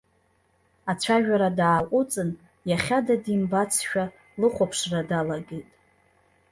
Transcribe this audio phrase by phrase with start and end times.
[0.91, 2.29] Ацәажәара дааҟәыҵын,
[2.69, 4.03] иахьада димбацшәа
[4.39, 5.69] лыхәаԥшра далагеит.